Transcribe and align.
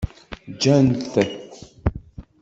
Ǧǧan-t. 0.53 1.11